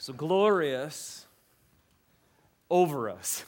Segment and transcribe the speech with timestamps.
[0.00, 1.26] So glorious
[2.70, 3.44] over us.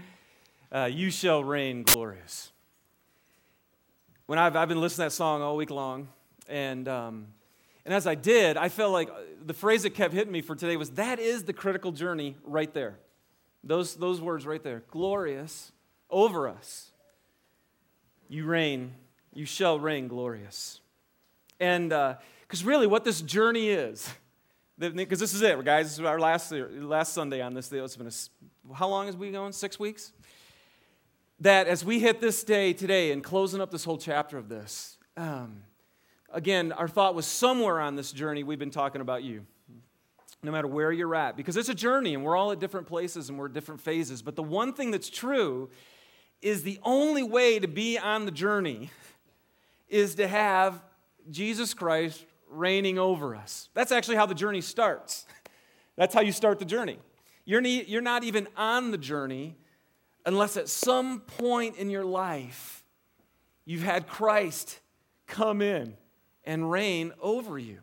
[0.72, 2.52] uh, you shall reign glorious.
[4.26, 6.06] When I've, I've been listening to that song all week long,
[6.48, 7.26] and, um,
[7.84, 9.10] and as I did, I felt like
[9.44, 12.72] the phrase that kept hitting me for today was that is the critical journey right
[12.72, 13.00] there.
[13.64, 15.72] Those, those words right there glorious
[16.08, 16.92] over us.
[18.28, 18.92] You reign,
[19.34, 20.80] you shall reign glorious.
[21.58, 24.08] And because uh, really, what this journey is,
[24.80, 25.86] because this is it, guys.
[25.86, 27.70] This is our last, last Sunday on this.
[27.70, 29.52] It's been a, how long has we going?
[29.52, 30.12] Six weeks?
[31.40, 34.96] That as we hit this day today and closing up this whole chapter of this,
[35.18, 35.62] um,
[36.32, 39.44] again, our thought was somewhere on this journey we've been talking about you.
[40.42, 43.28] No matter where you're at, because it's a journey and we're all at different places
[43.28, 44.22] and we're at different phases.
[44.22, 45.68] But the one thing that's true
[46.40, 48.90] is the only way to be on the journey
[49.90, 50.82] is to have
[51.30, 53.68] Jesus Christ reigning over us.
[53.74, 55.26] That's actually how the journey starts.
[55.96, 56.98] That's how you start the journey.
[57.44, 59.56] You're, ne- you're not even on the journey
[60.26, 62.84] unless at some point in your life
[63.64, 64.80] you've had Christ
[65.26, 65.96] come in
[66.44, 67.78] and reign over you.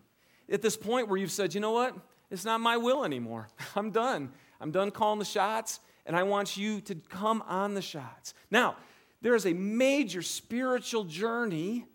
[0.49, 1.95] At this point where you've said, you know what?
[2.29, 3.47] It's not my will anymore.
[3.75, 4.31] I'm done.
[4.59, 8.33] I'm done calling the shots, and I want you to come on the shots.
[8.49, 8.75] Now,
[9.21, 11.85] there is a major spiritual journey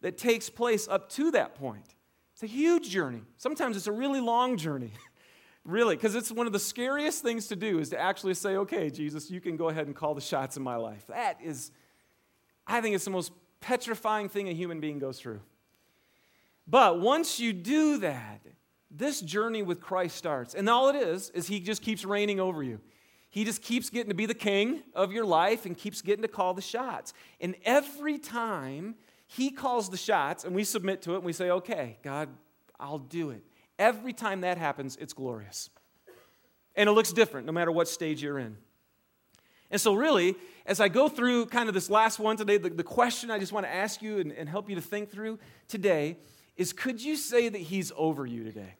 [0.00, 1.94] that takes place up to that point.
[2.42, 3.22] It's a huge journey.
[3.36, 4.90] Sometimes it's a really long journey.
[5.64, 8.90] really, because it's one of the scariest things to do is to actually say, okay,
[8.90, 11.06] Jesus, you can go ahead and call the shots in my life.
[11.06, 11.70] That is,
[12.66, 15.40] I think it's the most petrifying thing a human being goes through.
[16.66, 18.40] But once you do that,
[18.90, 20.54] this journey with Christ starts.
[20.54, 22.80] And all it is, is He just keeps reigning over you.
[23.30, 26.28] He just keeps getting to be the king of your life and keeps getting to
[26.28, 27.14] call the shots.
[27.40, 28.96] And every time
[29.36, 32.28] he calls the shots, and we submit to it, and we say, okay, God,
[32.78, 33.42] I'll do it.
[33.78, 35.70] Every time that happens, it's glorious.
[36.76, 38.56] And it looks different no matter what stage you're in.
[39.70, 42.84] And so, really, as I go through kind of this last one today, the, the
[42.84, 46.18] question I just want to ask you and, and help you to think through today
[46.56, 48.74] is could you say that He's over you today?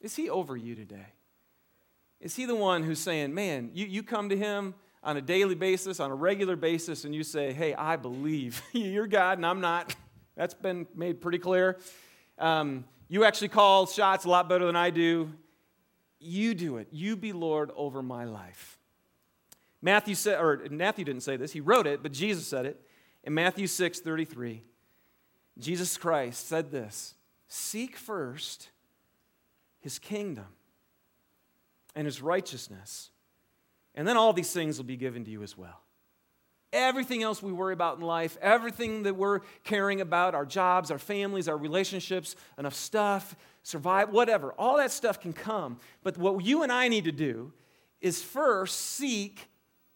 [0.00, 1.06] Is He over you today?
[2.20, 5.54] Is He the one who's saying, man, you, you come to Him on a daily
[5.54, 9.60] basis, on a regular basis, and you say, Hey, I believe you're God and I'm
[9.60, 9.94] not.
[10.36, 11.78] That's been made pretty clear.
[12.38, 15.30] Um, you actually call shots a lot better than I do.
[16.18, 16.88] You do it.
[16.90, 18.78] You be Lord over my life.
[19.82, 22.80] Matthew said, or Matthew didn't say this, he wrote it, but Jesus said it.
[23.22, 24.62] In Matthew 6 33,
[25.58, 27.14] Jesus Christ said this
[27.46, 28.70] Seek first
[29.80, 30.46] his kingdom
[31.94, 33.10] and his righteousness
[33.94, 35.80] and then all these things will be given to you as well.
[36.72, 40.98] Everything else we worry about in life, everything that we're caring about, our jobs, our
[40.98, 45.78] families, our relationships, enough stuff, survive, whatever, all that stuff can come.
[46.02, 47.52] But what you and I need to do
[48.00, 49.48] is first seek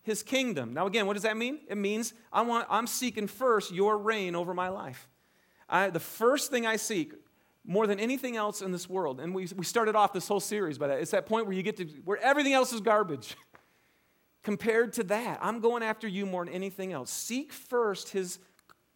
[0.02, 0.72] his kingdom.
[0.72, 1.60] Now, again, what does that mean?
[1.68, 5.08] It means I want, I'm seeking first your reign over my life.
[5.68, 7.12] I, the first thing I seek,
[7.66, 10.78] more than anything else in this world, and we, we started off this whole series
[10.78, 13.36] by that, it's that point where you get to, where everything else is garbage.
[14.42, 15.38] compared to that.
[15.42, 17.10] I'm going after you more than anything else.
[17.10, 18.38] Seek first his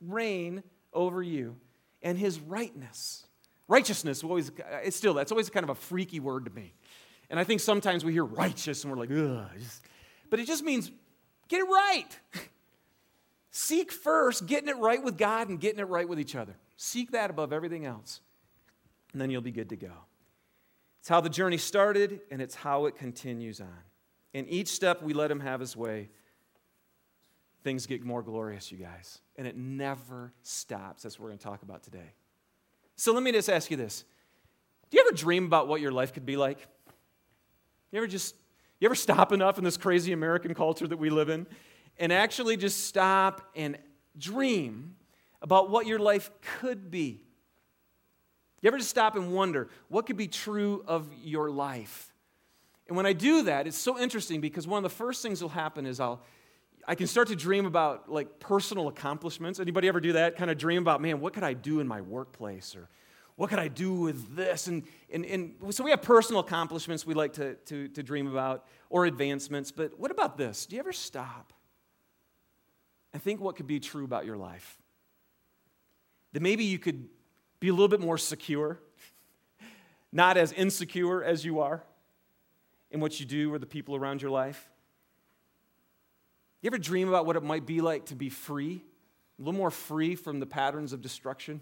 [0.00, 1.56] reign over you
[2.02, 3.26] and his rightness.
[3.68, 6.74] Righteousness always uh, it's still that's always kind of a freaky word to me.
[7.30, 9.48] And I think sometimes we hear righteous and we're like, ugh.
[10.28, 10.90] But it just means
[11.48, 12.08] get it right.
[13.50, 16.56] Seek first getting it right with God and getting it right with each other.
[16.76, 18.20] Seek that above everything else.
[19.12, 19.92] And then you'll be good to go.
[21.00, 23.68] It's how the journey started and it's how it continues on.
[24.34, 26.08] In each step we let him have his way,
[27.62, 29.20] things get more glorious, you guys.
[29.36, 31.02] And it never stops.
[31.02, 32.14] That's what we're going to talk about today.
[32.96, 34.04] So let me just ask you this
[34.90, 36.66] Do you ever dream about what your life could be like?
[37.90, 38.34] You ever just,
[38.80, 41.46] you ever stop enough in this crazy American culture that we live in
[41.98, 43.76] and actually just stop and
[44.16, 44.96] dream
[45.42, 47.22] about what your life could be?
[48.62, 52.11] You ever just stop and wonder what could be true of your life?
[52.92, 55.46] And when I do that, it's so interesting because one of the first things that
[55.46, 56.20] will happen is I'll
[56.86, 59.58] I can start to dream about like personal accomplishments.
[59.60, 60.36] Anybody ever do that?
[60.36, 62.90] Kind of dream about, man, what could I do in my workplace or
[63.36, 64.66] what could I do with this?
[64.66, 68.66] And, and, and so we have personal accomplishments we like to, to, to dream about
[68.90, 69.72] or advancements.
[69.72, 70.66] But what about this?
[70.66, 71.54] Do you ever stop
[73.14, 74.76] and think what could be true about your life?
[76.34, 77.08] That maybe you could
[77.58, 78.80] be a little bit more secure,
[80.12, 81.84] not as insecure as you are
[82.92, 84.70] in what you do or the people around your life?
[86.60, 88.84] You ever dream about what it might be like to be free,
[89.38, 91.60] a little more free from the patterns of destruction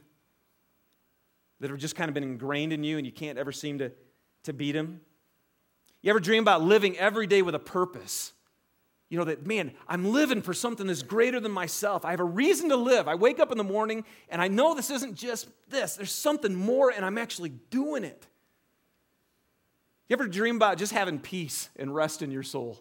[1.61, 3.93] that have just kind of been ingrained in you and you can't ever seem to
[4.45, 5.01] to beat him?
[6.03, 8.33] You ever dream about living every day with a purpose?
[9.09, 12.05] You know, that, man, I'm living for something that's greater than myself.
[12.05, 13.09] I have a reason to live.
[13.09, 16.55] I wake up in the morning and I know this isn't just this, there's something
[16.55, 18.27] more and I'm actually doing it.
[20.11, 22.81] You ever dream about just having peace and rest in your soul?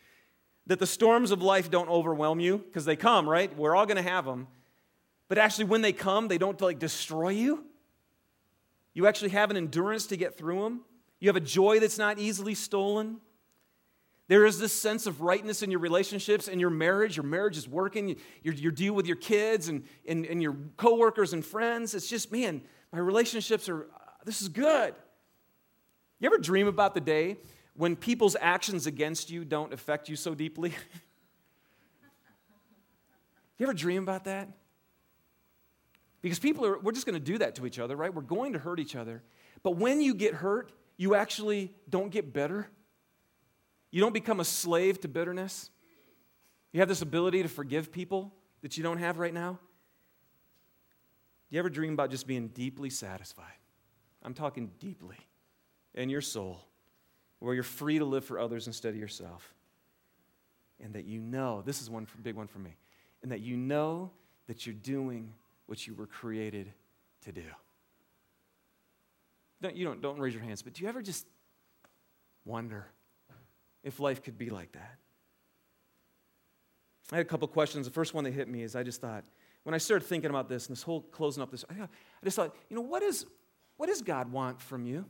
[0.66, 3.56] that the storms of life don't overwhelm you because they come, right?
[3.56, 4.48] We're all going to have them.
[5.28, 7.64] But actually, when they come, they don't like destroy you.
[8.94, 10.80] You actually have an endurance to get through them.
[11.20, 13.18] You have a joy that's not easily stolen.
[14.26, 17.16] There is this sense of rightness in your relationships and your marriage.
[17.16, 18.08] Your marriage is working.
[18.08, 21.94] You, you deal with your kids and, and, and your coworkers and friends.
[21.94, 22.60] It's just, man,
[22.92, 23.86] my relationships are,
[24.24, 24.96] this is good.
[26.18, 27.36] You ever dream about the day
[27.74, 30.70] when people's actions against you don't affect you so deeply?
[33.58, 34.48] you ever dream about that?
[36.22, 38.12] Because people are, we're just going to do that to each other, right?
[38.12, 39.22] We're going to hurt each other.
[39.62, 42.68] But when you get hurt, you actually don't get better.
[43.90, 45.70] You don't become a slave to bitterness.
[46.72, 49.52] You have this ability to forgive people that you don't have right now.
[49.52, 53.44] Do you ever dream about just being deeply satisfied?
[54.22, 55.16] I'm talking deeply
[55.96, 56.60] in your soul,
[57.40, 59.54] where you're free to live for others instead of yourself.
[60.80, 62.76] And that you know, this is one big one for me,
[63.22, 64.10] and that you know
[64.46, 65.32] that you're doing
[65.66, 66.72] what you were created
[67.24, 67.42] to do.
[69.62, 71.26] Don't, you don't, don't raise your hands, but do you ever just
[72.44, 72.86] wonder
[73.82, 74.96] if life could be like that?
[77.10, 77.86] I had a couple questions.
[77.86, 79.24] The first one that hit me is I just thought,
[79.62, 81.86] when I started thinking about this and this whole closing up this, I
[82.24, 83.26] just thought, you know, what, is,
[83.76, 85.06] what does God want from you?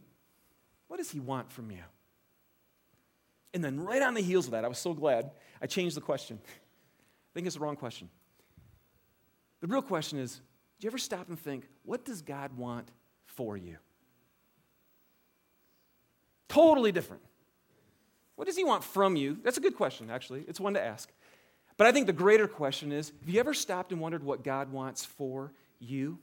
[0.89, 1.83] What does He want from you?
[3.55, 5.31] And then, right on the heels of that, I was so glad
[5.63, 6.39] I changed the question.
[6.45, 8.09] I think it's the wrong question.
[9.61, 10.41] The real question is
[10.79, 12.89] do you ever stop and think, what does God want
[13.25, 13.77] for you?
[16.49, 17.23] Totally different.
[18.37, 19.39] What does He want from you?
[19.43, 20.45] That's a good question, actually.
[20.47, 21.11] It's one to ask.
[21.77, 24.71] But I think the greater question is have you ever stopped and wondered what God
[24.71, 26.19] wants for you?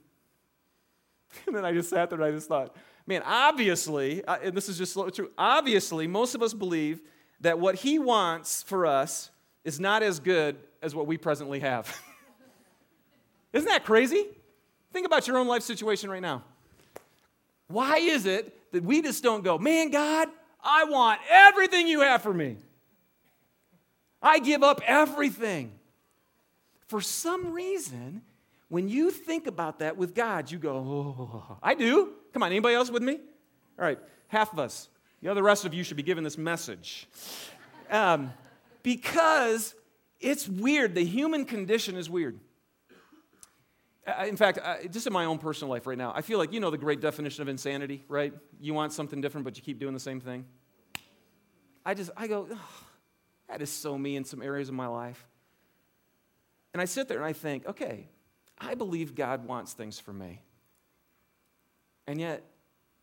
[1.46, 2.74] And then I just sat there and I just thought,
[3.06, 7.00] man, obviously, and this is just so true, obviously, most of us believe
[7.40, 9.30] that what He wants for us
[9.64, 11.94] is not as good as what we presently have.
[13.52, 14.26] Isn't that crazy?
[14.92, 16.42] Think about your own life situation right now.
[17.68, 20.28] Why is it that we just don't go, man, God,
[20.62, 22.56] I want everything you have for me?
[24.22, 25.72] I give up everything.
[26.86, 28.22] For some reason,
[28.74, 32.10] when you think about that with God, you go, oh, I do.
[32.32, 33.20] Come on, anybody else with me?
[33.78, 34.88] All right, half of us.
[35.22, 37.06] The other rest of you should be given this message.
[37.88, 38.32] Um,
[38.82, 39.76] because
[40.18, 40.96] it's weird.
[40.96, 42.40] The human condition is weird.
[44.04, 46.38] Uh, uh, in fact, uh, just in my own personal life right now, I feel
[46.38, 48.34] like you know the great definition of insanity, right?
[48.60, 50.46] You want something different, but you keep doing the same thing.
[51.86, 52.68] I just, I go, oh,
[53.48, 55.24] that is so me in some areas of my life.
[56.72, 58.08] And I sit there and I think, okay,
[58.66, 60.40] I believe God wants things for me.
[62.06, 62.44] And yet,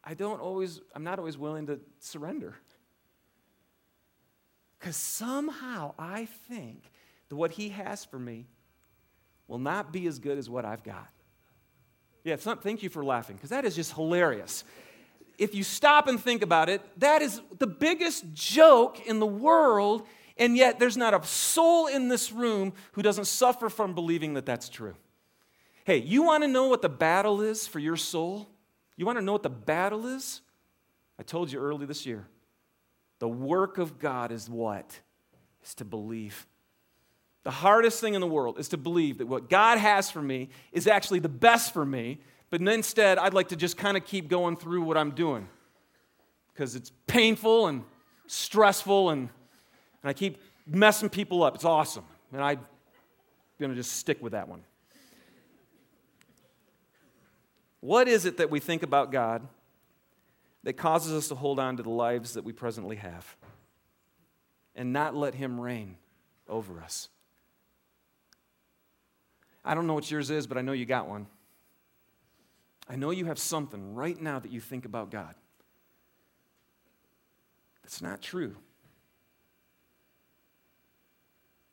[0.04, 2.56] I don't always, I'm not always willing to surrender.
[4.80, 6.92] Because somehow I think
[7.30, 8.48] that what He has for me
[9.48, 11.10] will not be as good as what I've got.
[12.24, 14.64] Yeah, thank you for laughing, because that is just hilarious.
[15.38, 20.06] If you stop and think about it, that is the biggest joke in the world,
[20.38, 24.46] and yet there's not a soul in this room who doesn't suffer from believing that
[24.46, 24.96] that's true.
[25.84, 28.48] Hey, you want to know what the battle is for your soul?
[28.98, 30.42] You want to know what the battle is?
[31.20, 32.28] I told you early this year.
[33.20, 35.00] The work of God is what?
[35.64, 36.48] Is to believe.
[37.44, 40.50] The hardest thing in the world is to believe that what God has for me
[40.72, 42.20] is actually the best for me,
[42.52, 45.48] but instead I'd like to just kind of keep going through what I'm doing
[46.54, 47.84] because it's painful and
[48.28, 49.30] stressful and,
[50.04, 51.56] and I keep messing people up.
[51.56, 52.06] It's awesome.
[52.32, 52.60] And I'm
[53.60, 54.64] going to just stick with that one.
[57.82, 59.48] What is it that we think about God
[60.64, 63.36] that causes us to hold on to the lives that we presently have
[64.76, 65.98] and not let Him reign
[66.48, 67.10] over us?
[69.66, 71.28] I don't know what yours is, but I know you got one.
[72.88, 75.34] I know you have something right now that you think about God.
[77.84, 78.56] That's not true.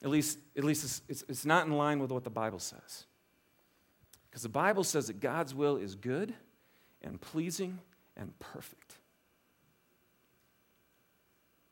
[0.02, 3.04] At least, at least it's, it's, it's not in line with what the Bible says.
[4.30, 6.34] Because the Bible says that God's will is good
[7.02, 7.78] and pleasing
[8.16, 8.94] and perfect.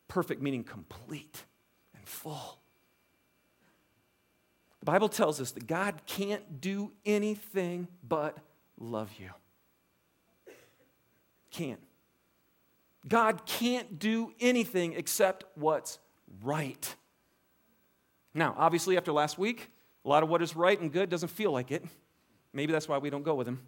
[0.09, 1.45] Perfect meaning complete
[1.95, 2.59] and full.
[4.81, 8.39] The Bible tells us that God can't do anything but
[8.79, 9.31] love you.
[11.51, 11.81] Can't.
[13.09, 15.99] God can't do anything except what's
[16.43, 16.95] right.
[18.35, 19.71] Now, obviously, after last week,
[20.05, 21.85] a lot of what is right and good doesn't feel like it.
[22.57, 23.61] Maybe that's why we don't go with him.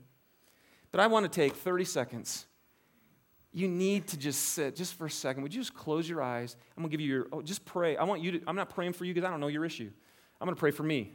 [0.93, 2.47] But I want to take 30 seconds.
[3.53, 5.43] You need to just sit just for a second.
[5.43, 6.57] Would you just close your eyes?
[6.75, 7.99] I'm going to give you your, oh, just pray.
[7.99, 9.91] I want you to, I'm not praying for you because I don't know your issue.
[10.41, 11.13] I'm going to pray for me.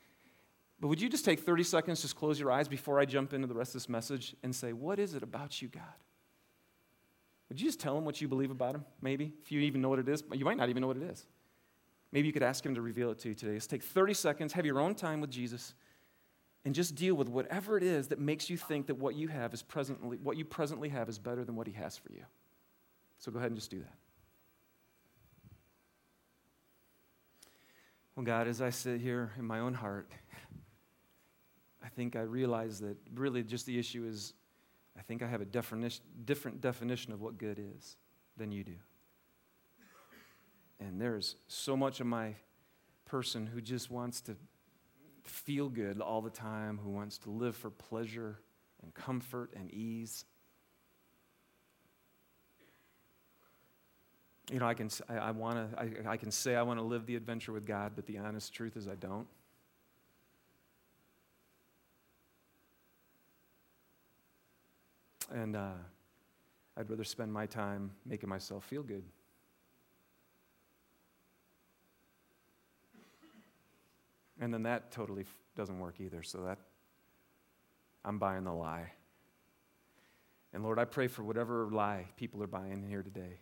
[0.80, 3.46] but would you just take 30 seconds, just close your eyes before I jump into
[3.46, 5.82] the rest of this message and say, What is it about you, God?
[7.48, 9.32] Would you just tell him what you believe about him, maybe?
[9.42, 10.22] If you even know what it is.
[10.34, 11.24] You might not even know what it is.
[12.12, 13.54] Maybe you could ask him to reveal it to you today.
[13.54, 15.74] Just take 30 seconds, have your own time with Jesus,
[16.64, 19.54] and just deal with whatever it is that makes you think that what you have
[19.54, 22.24] is presently, what you presently have is better than what he has for you.
[23.18, 23.94] So go ahead and just do that.
[28.16, 30.10] Well, God, as I sit here in my own heart,
[31.82, 34.34] I think I realize that really just the issue is
[34.98, 37.96] I think I have a different definition of what good is
[38.36, 38.76] than you do.
[40.78, 42.34] And there's so much of my
[43.06, 44.36] person who just wants to
[45.24, 48.38] feel good all the time, who wants to live for pleasure
[48.82, 50.24] and comfort and ease.
[54.50, 56.84] You know, I can, I, I want to, I, I can say I want to
[56.84, 59.28] live the adventure with God, but the honest truth is I don't.
[65.32, 65.74] And uh,
[66.76, 69.04] I'd rather spend my time making myself feel good.
[74.40, 76.22] And then that totally doesn't work either.
[76.22, 76.58] So that
[78.04, 78.92] I'm buying the lie.
[80.52, 83.38] And Lord, I pray for whatever lie people are buying here today.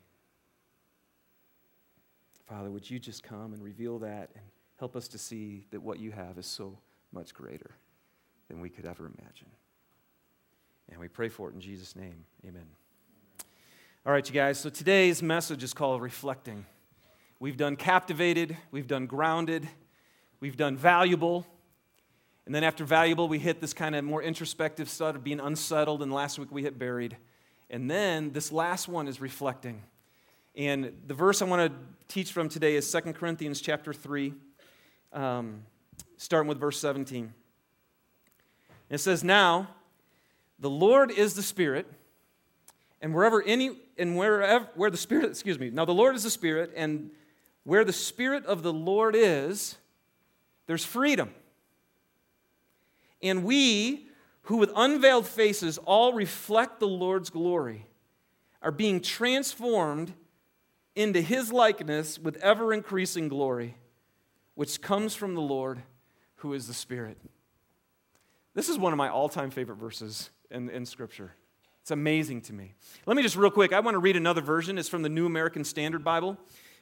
[2.47, 4.45] Father, would you just come and reveal that and
[4.79, 6.79] help us to see that what you have is so
[7.13, 7.71] much greater
[8.49, 9.49] than we could ever imagine.
[10.91, 12.25] And we pray for it in Jesus' name.
[12.47, 12.67] Amen.
[14.07, 16.65] All right, you guys, so today's message is called Reflecting.
[17.41, 19.69] We've done captivated, we've done grounded,
[20.41, 21.47] we've done valuable.
[22.47, 26.03] And then after valuable, we hit this kind of more introspective side of being unsettled.
[26.03, 27.17] And last week we hit buried.
[27.71, 29.83] And then this last one is reflecting.
[30.57, 31.79] And the verse I want to
[32.09, 34.35] teach from today is 2 Corinthians chapter 3,
[35.13, 35.63] um,
[36.17, 37.33] starting with verse 17.
[38.91, 39.69] It says, Now,
[40.59, 41.87] the Lord is the Spirit,
[43.01, 46.31] and wherever any and wherever where the Spirit, excuse me, now the Lord is the
[46.31, 47.11] Spirit, and
[47.65, 49.77] where the Spirit of the Lord is,
[50.69, 51.35] there's freedom.
[53.21, 54.07] And we,
[54.43, 57.87] who with unveiled faces all reflect the Lord's glory,
[58.63, 60.13] are being transformed
[60.95, 63.77] into his likeness with ever increasing glory,
[64.55, 65.83] which comes from the Lord
[66.37, 67.19] who is the Spirit.
[68.55, 71.33] This is one of my all time favorite verses in, in Scripture.
[71.81, 72.75] It's amazing to me.
[73.07, 74.77] Let me just, real quick, I want to read another version.
[74.77, 76.37] It's from the New American Standard Bible,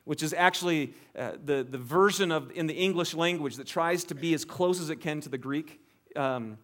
[0.07, 4.15] which is actually uh, the, the version of in the English language that tries to
[4.15, 5.79] be as close as it can to the Greek.
[6.17, 6.57] Um,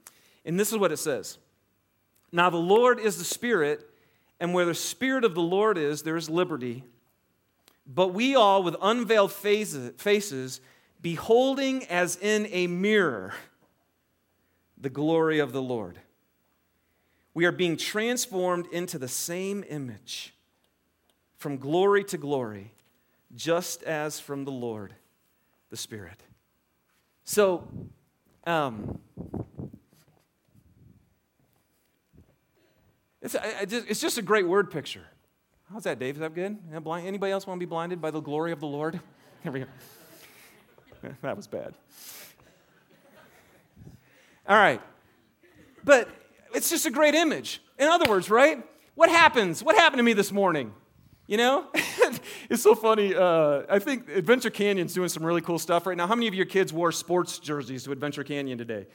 [0.46, 1.36] and this is what it says
[2.32, 3.86] Now the Lord is the Spirit,
[4.40, 6.84] and where the Spirit of the Lord is, there is liberty.
[7.86, 10.60] But we all, with unveiled faces,
[11.00, 13.34] beholding as in a mirror
[14.78, 15.98] the glory of the Lord
[17.34, 20.34] we are being transformed into the same image
[21.36, 22.71] from glory to glory,
[23.34, 24.94] just as from the Lord,
[25.70, 26.22] the Spirit.
[27.24, 27.66] So,
[28.46, 28.98] um,
[33.20, 35.04] it's, it's just a great word picture.
[35.72, 36.16] How's that, Dave?
[36.16, 36.58] Is that good?
[36.70, 39.00] Anybody else want to be blinded by the glory of the Lord?
[39.42, 39.66] Here we go.
[41.22, 41.74] that was bad.
[44.46, 44.80] All right.
[45.84, 46.08] But
[46.54, 47.62] it's just a great image.
[47.78, 48.62] In other words, right?
[48.94, 49.62] What happens?
[49.62, 50.74] What happened to me this morning?
[51.32, 51.64] You know?
[52.50, 53.14] it's so funny.
[53.14, 56.06] Uh, I think Adventure Canyon's doing some really cool stuff right now.
[56.06, 58.86] How many of your kids wore sports jerseys to Adventure Canyon today?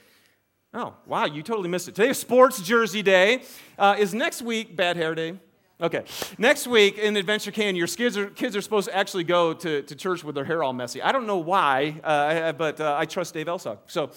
[0.72, 1.96] Oh, wow, you totally missed it.
[1.96, 3.42] Today is Sports Jersey Day.
[3.76, 5.40] Uh, is next week Bad Hair Day?
[5.80, 6.04] Okay.
[6.38, 9.82] Next week in Adventure Canyon, your kids are, kids are supposed to actually go to,
[9.82, 11.02] to church with their hair all messy.
[11.02, 13.78] I don't know why, uh, but uh, I trust Dave Elsog.
[13.88, 14.12] So,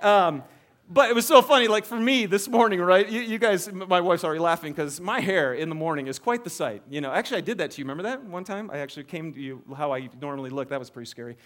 [0.00, 0.44] um,
[0.92, 3.08] but it was so funny, like for me this morning, right?
[3.08, 6.42] You, you guys, my wife's already laughing because my hair in the morning is quite
[6.42, 6.82] the sight.
[6.90, 7.84] You know, actually, I did that to you.
[7.84, 8.72] Remember that one time?
[8.72, 10.70] I actually came to you how I normally look.
[10.70, 11.36] That was pretty scary.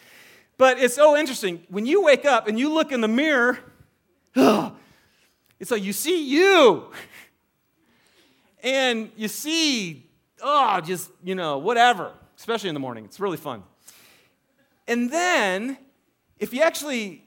[0.56, 1.62] But it's so interesting.
[1.68, 3.58] When you wake up and you look in the mirror,
[4.34, 6.90] it's like you see you.
[8.64, 10.08] And you see,
[10.42, 13.04] oh, just, you know, whatever, especially in the morning.
[13.04, 13.62] It's really fun.
[14.88, 15.76] And then,
[16.38, 17.23] if you actually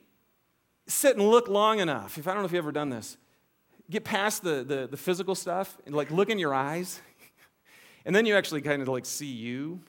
[0.88, 3.16] sit and look long enough, if I don't know if you've ever done this,
[3.90, 7.00] get past the, the, the physical stuff and like look in your eyes.
[8.04, 9.80] And then you actually kind of like see you.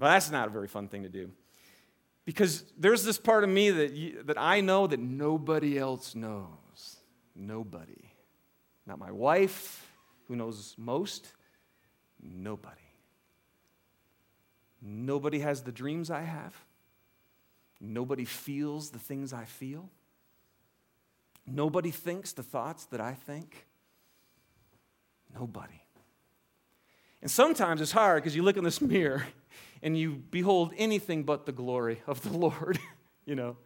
[0.00, 1.30] Well, that's not a very fun thing to do.
[2.24, 6.96] Because there's this part of me that, you, that I know that nobody else knows.
[7.36, 8.10] Nobody.
[8.84, 9.92] Not my wife,
[10.26, 11.28] who knows most.
[12.20, 12.80] Nobody.
[14.80, 16.54] Nobody has the dreams I have.
[17.84, 19.90] Nobody feels the things I feel.
[21.44, 23.66] Nobody thinks the thoughts that I think.
[25.34, 25.82] Nobody.
[27.20, 29.26] And sometimes it's hard because you look in this mirror
[29.82, 32.78] and you behold anything but the glory of the Lord,
[33.26, 33.56] you know.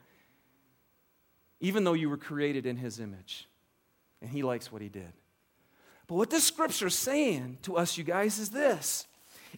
[1.61, 3.47] Even though you were created in his image
[4.23, 5.13] and he likes what he did.
[6.07, 9.07] But what this scripture is saying to us, you guys, is this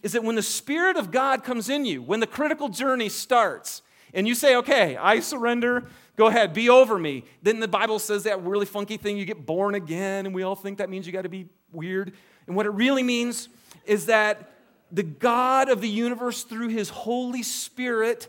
[0.01, 3.81] is that when the Spirit of God comes in you, when the critical journey starts,
[4.13, 5.85] and you say, okay, I surrender,
[6.15, 9.45] go ahead, be over me, then the Bible says that really funky thing, you get
[9.45, 12.13] born again, and we all think that means you got to be weird.
[12.47, 13.49] And what it really means
[13.85, 14.51] is that
[14.91, 18.27] the God of the universe, through his Holy Spirit,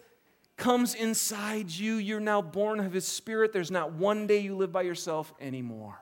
[0.56, 1.94] comes inside you.
[1.94, 3.52] You're now born of his Spirit.
[3.52, 5.98] There's not one day you live by yourself anymore.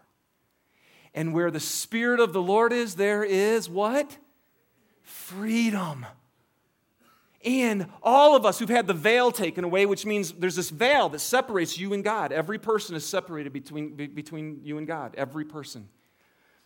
[1.15, 4.17] And where the Spirit of the Lord is, there is what?
[5.03, 6.05] Freedom.
[7.45, 11.09] And all of us who've had the veil taken away, which means there's this veil
[11.11, 12.33] that separates you and God.
[12.33, 15.15] Every person is separated between, between you and God.
[15.17, 15.89] Every person.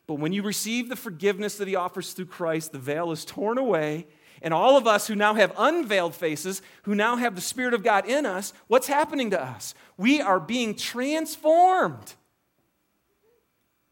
[0.06, 3.58] But when you receive the forgiveness that He offers through Christ, the veil is torn
[3.58, 4.06] away.
[4.40, 7.84] And all of us who now have unveiled faces, who now have the Spirit of
[7.84, 9.74] God in us, what's happening to us?
[9.96, 12.14] We are being transformed.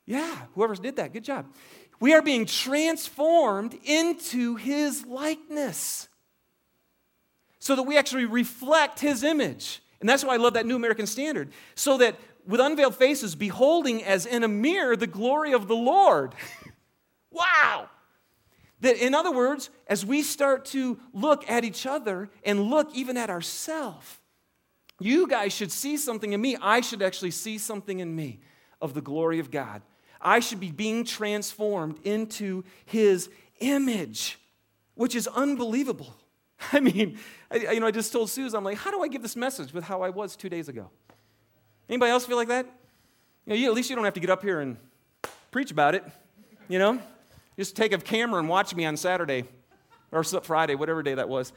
[0.06, 1.46] Yeah, whoever did that, good job.
[2.00, 6.08] We are being transformed into His likeness
[7.60, 9.80] so that we actually reflect His image.
[10.00, 11.52] And that's why I love that New American Standard.
[11.74, 16.34] So that with unveiled faces, beholding as in a mirror the glory of the Lord.
[17.30, 17.88] wow!
[18.80, 23.16] That, in other words, as we start to look at each other and look even
[23.16, 24.18] at ourselves,
[24.98, 26.56] you guys should see something in me.
[26.60, 28.40] I should actually see something in me
[28.80, 29.82] of the glory of God.
[30.20, 33.28] I should be being transformed into His
[33.60, 34.38] image,
[34.94, 36.14] which is unbelievable.
[36.72, 37.18] I mean,
[37.50, 39.72] I, you know, I just told Susan, I'm like, how do I give this message
[39.72, 40.90] with how I was two days ago?
[41.88, 42.66] Anybody else feel like that?
[43.46, 44.76] You know, you, at least you don't have to get up here and
[45.50, 46.04] preach about it,
[46.68, 47.00] you know?
[47.56, 49.44] Just take a camera and watch me on Saturday
[50.12, 51.52] or Friday, whatever day that was.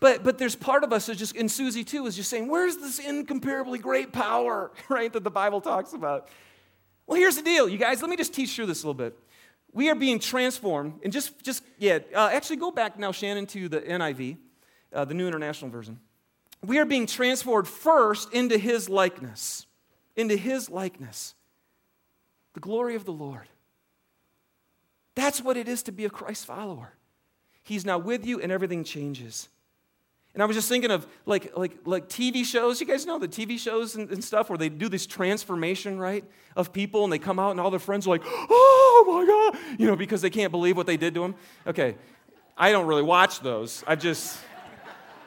[0.00, 2.76] But, but there's part of us that just, and Susie too, is just saying, where's
[2.76, 6.28] this incomparably great power, right, that the Bible talks about?
[7.06, 8.02] Well, here's the deal, you guys.
[8.02, 9.16] Let me just teach through this a little bit.
[9.72, 13.68] We are being transformed, and just, just yeah, uh, actually go back now, Shannon, to
[13.68, 14.38] the NIV,
[14.96, 16.00] uh, the New International Version.
[16.64, 19.66] We are being transformed first into His likeness
[20.16, 21.34] into his likeness.
[22.54, 23.48] The glory of the Lord.
[25.14, 26.94] That's what it is to be a Christ follower.
[27.62, 29.48] He's now with you and everything changes.
[30.34, 32.80] And I was just thinking of like, like, like TV shows.
[32.80, 36.24] You guys know the TV shows and, and, stuff where they do this transformation, right,
[36.54, 39.78] of people and they come out and all their friends are like, oh my God,
[39.78, 41.34] you know, because they can't believe what they did to them.
[41.66, 41.96] Okay,
[42.56, 43.82] I don't really watch those.
[43.86, 44.38] I just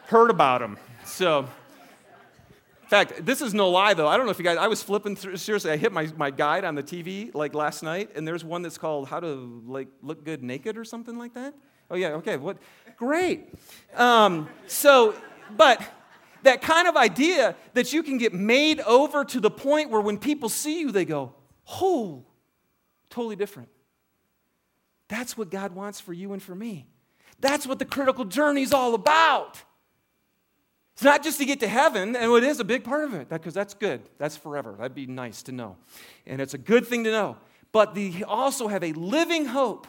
[0.09, 0.77] heard about them.
[1.05, 4.07] So, in fact, this is no lie, though.
[4.07, 6.31] I don't know if you guys, I was flipping through, seriously, I hit my, my
[6.31, 9.87] guide on the TV like last night, and there's one that's called How to like
[10.01, 11.53] Look Good Naked or something like that.
[11.91, 12.57] Oh, yeah, okay, what?
[12.97, 13.53] Great.
[13.95, 15.13] Um, so,
[15.55, 15.79] but
[16.41, 20.17] that kind of idea that you can get made over to the point where when
[20.17, 21.35] people see you, they go,
[21.79, 22.25] oh,
[23.11, 23.69] totally different.
[25.07, 26.87] That's what God wants for you and for me.
[27.39, 29.61] That's what the critical journey is all about.
[30.99, 33.29] It's not just to get to heaven, and it is a big part of it,
[33.29, 34.01] because that's good.
[34.17, 34.75] That's forever.
[34.77, 35.77] That'd be nice to know.
[36.27, 37.37] And it's a good thing to know.
[37.71, 39.87] But they also have a living hope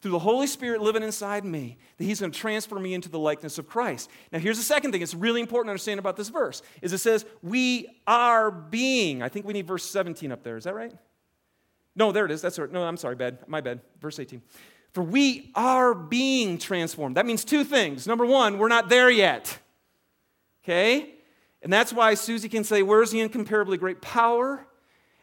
[0.00, 3.18] through the Holy Spirit living inside me that He's going to transfer me into the
[3.18, 4.08] likeness of Christ.
[4.32, 6.98] Now, here's the second thing it's really important to understand about this verse is it
[6.98, 9.22] says, We are being.
[9.22, 10.56] I think we need verse 17 up there.
[10.56, 10.94] Is that right?
[11.94, 12.40] No, there it is.
[12.40, 12.72] That's right.
[12.72, 13.46] No, I'm sorry, bad.
[13.46, 13.82] My bad.
[14.00, 14.40] Verse 18.
[14.94, 17.18] For we are being transformed.
[17.18, 18.06] That means two things.
[18.06, 19.58] Number one, we're not there yet.
[20.70, 21.14] Okay?
[21.62, 24.64] And that's why Susie can say, Where's the incomparably great power?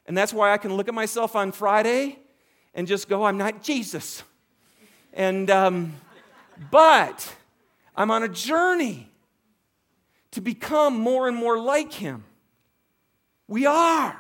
[0.05, 2.19] And that's why I can look at myself on Friday
[2.73, 4.23] and just go, I'm not Jesus.
[5.13, 5.95] And, um,
[6.69, 7.33] but
[7.95, 9.09] I'm on a journey
[10.31, 12.25] to become more and more like Him.
[13.47, 14.19] We are.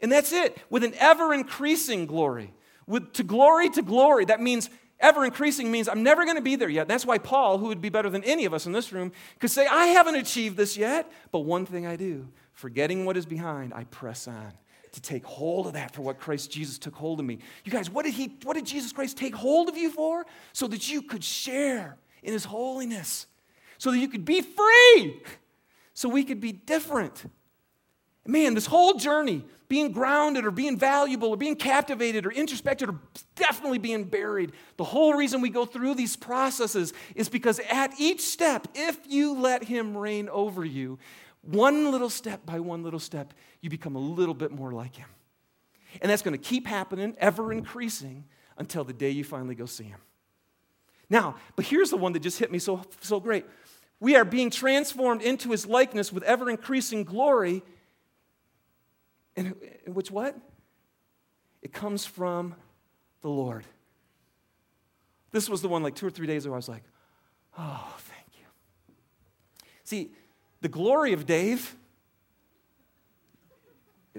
[0.00, 2.52] And that's it, with an ever increasing glory.
[2.88, 4.68] With, to glory to glory, that means
[5.02, 6.88] ever increasing means I'm never going to be there yet.
[6.88, 9.50] That's why Paul, who would be better than any of us in this room, could
[9.50, 13.74] say, I haven't achieved this yet, but one thing I do, forgetting what is behind,
[13.74, 14.52] I press on
[14.92, 17.38] to take hold of that for what Christ Jesus took hold of me.
[17.64, 20.24] You guys, what did he what did Jesus Christ take hold of you for?
[20.52, 23.26] So that you could share in his holiness.
[23.78, 25.22] So that you could be free.
[25.94, 27.24] So we could be different.
[28.24, 32.98] Man, this whole journey, being grounded or being valuable or being captivated or introspected or
[33.34, 38.20] definitely being buried, the whole reason we go through these processes is because at each
[38.20, 40.98] step, if you let Him reign over you,
[41.40, 45.08] one little step by one little step, you become a little bit more like Him.
[46.00, 48.24] And that's going to keep happening, ever increasing,
[48.58, 50.00] until the day you finally go see Him.
[51.10, 53.46] Now, but here's the one that just hit me so, so great.
[53.98, 57.62] We are being transformed into His likeness with ever increasing glory
[59.36, 59.54] and
[59.86, 60.36] which what?
[61.62, 62.54] It comes from
[63.20, 63.64] the Lord.
[65.30, 66.54] This was the one like two or three days ago.
[66.54, 66.82] I was like,
[67.58, 68.94] oh, thank you.
[69.84, 70.12] See,
[70.60, 71.76] the glory of Dave.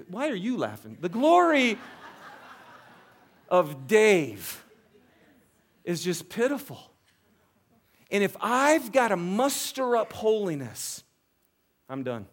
[0.09, 0.97] Why are you laughing?
[0.99, 1.77] The glory
[3.49, 4.63] of Dave
[5.83, 6.79] is just pitiful.
[8.09, 11.03] And if I've got to muster up holiness,
[11.89, 12.27] I'm done.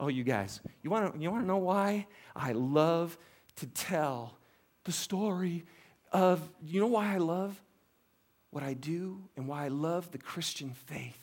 [0.00, 2.06] Oh, you guys, you want to you wanna know why?
[2.34, 3.18] I love
[3.56, 4.38] to tell
[4.84, 5.66] the story
[6.10, 7.60] of, you know why I love
[8.48, 11.18] what I do and why I love the Christian faith?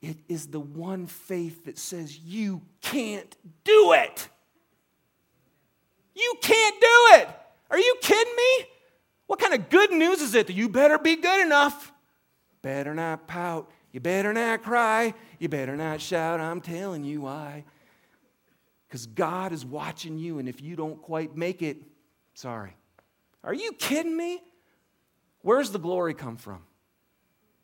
[0.00, 4.28] It is the one faith that says you can't do it.
[6.14, 7.28] You can't do it.
[7.68, 8.66] Are you kidding me?
[9.26, 11.92] What kind of good news is it that you better be good enough?
[12.62, 13.68] Better not pout.
[13.90, 15.14] You better not cry.
[15.40, 16.38] You better not shout.
[16.38, 17.64] I'm telling you why
[18.94, 21.78] because God is watching you, and if you don't quite make it,
[22.34, 22.76] sorry.
[23.42, 24.40] Are you kidding me?
[25.42, 26.62] Where's the glory come from?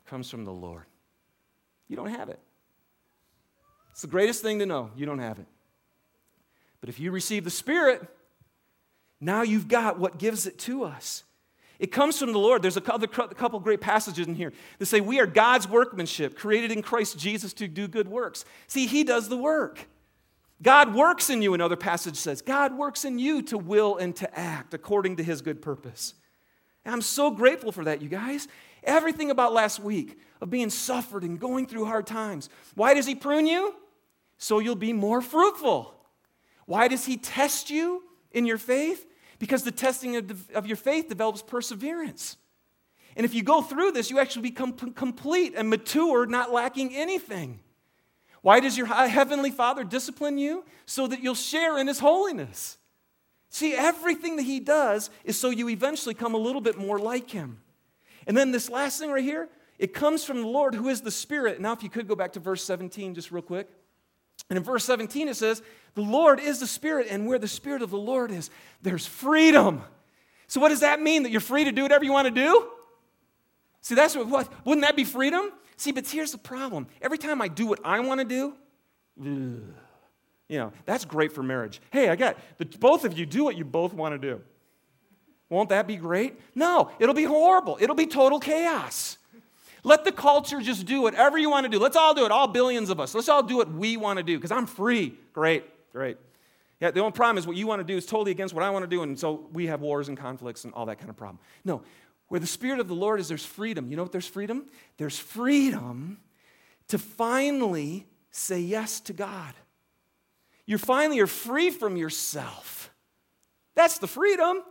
[0.05, 0.83] It comes from the Lord.
[1.87, 2.37] You don't have it.
[3.91, 4.91] It's the greatest thing to know.
[4.93, 5.45] You don't have it.
[6.81, 8.05] But if you receive the Spirit,
[9.21, 11.23] now you've got what gives it to us.
[11.79, 12.61] It comes from the Lord.
[12.61, 16.81] There's a couple great passages in here that say we are God's workmanship, created in
[16.81, 18.43] Christ Jesus to do good works.
[18.67, 19.87] See, He does the work.
[20.61, 22.41] God works in you, another passage says.
[22.41, 26.13] God works in you to will and to act according to his good purpose.
[26.85, 28.47] And I'm so grateful for that, you guys.
[28.83, 32.49] Everything about last week of being suffered and going through hard times.
[32.75, 33.75] Why does he prune you?
[34.37, 35.95] So you'll be more fruitful.
[36.65, 39.05] Why does he test you in your faith?
[39.39, 42.37] Because the testing of, the, of your faith develops perseverance.
[43.15, 47.59] And if you go through this, you actually become complete and mature, not lacking anything.
[48.41, 50.65] Why does your heavenly Father discipline you?
[50.85, 52.77] So that you'll share in his holiness.
[53.49, 57.29] See, everything that he does is so you eventually come a little bit more like
[57.29, 57.59] him.
[58.25, 61.11] And then this last thing right here, it comes from the Lord who is the
[61.11, 61.59] Spirit.
[61.59, 63.67] Now, if you could go back to verse 17 just real quick.
[64.49, 65.61] And in verse 17, it says,
[65.95, 68.49] The Lord is the Spirit, and where the Spirit of the Lord is,
[68.81, 69.83] there's freedom.
[70.47, 71.23] So, what does that mean?
[71.23, 72.67] That you're free to do whatever you want to do?
[73.81, 75.51] See, that's what, what wouldn't that be freedom?
[75.77, 76.87] See, but here's the problem.
[77.01, 78.53] Every time I do what I want to do,
[79.19, 79.75] ugh,
[80.47, 81.81] you know, that's great for marriage.
[81.91, 84.41] Hey, I got the, both of you do what you both want to do.
[85.49, 86.39] Won't that be great?
[86.55, 87.77] No, it'll be horrible.
[87.79, 89.17] It'll be total chaos.
[89.83, 91.79] Let the culture just do whatever you want to do.
[91.79, 93.15] Let's all do it, all billions of us.
[93.15, 95.13] Let's all do what we want to do because I'm free.
[95.33, 96.17] Great, great.
[96.79, 98.69] Yeah, the only problem is what you want to do is totally against what I
[98.71, 101.17] want to do, and so we have wars and conflicts and all that kind of
[101.17, 101.39] problem.
[101.63, 101.83] No,
[102.31, 103.91] where the Spirit of the Lord is, there's freedom.
[103.91, 104.67] You know what there's freedom?
[104.95, 106.17] There's freedom
[106.87, 109.53] to finally say yes to God.
[110.65, 112.89] You finally are free from yourself.
[113.75, 114.63] That's the freedom.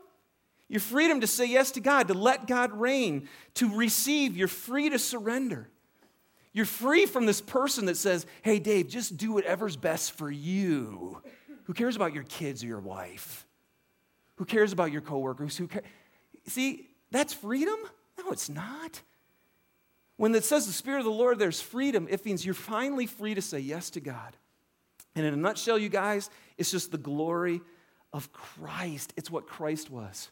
[0.68, 4.38] Your freedom to say yes to God, to let God reign, to receive.
[4.38, 5.68] You're free to surrender.
[6.54, 11.20] You're free from this person that says, hey, Dave, just do whatever's best for you.
[11.64, 13.44] Who cares about your kids or your wife?
[14.36, 15.58] Who cares about your coworkers?
[15.58, 15.84] Who cares?
[16.46, 17.76] See, that's freedom?
[18.18, 19.02] No, it's not.
[20.16, 23.34] When it says the Spirit of the Lord, there's freedom, it means you're finally free
[23.34, 24.36] to say yes to God.
[25.14, 27.62] And in a nutshell, you guys, it's just the glory
[28.12, 29.12] of Christ.
[29.16, 30.30] It's what Christ was,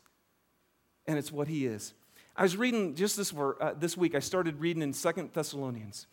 [1.06, 1.94] and it's what He is.
[2.36, 6.06] I was reading just this, uh, this week, I started reading in Second Thessalonians.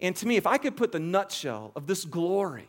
[0.00, 2.68] And to me, if I could put the nutshell of this glory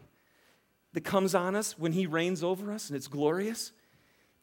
[0.94, 3.72] that comes on us when He reigns over us and it's glorious,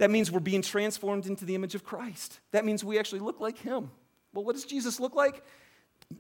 [0.02, 2.40] that means we're being transformed into the image of Christ.
[2.50, 3.88] That means we actually look like him.
[4.34, 5.44] Well, what does Jesus look like?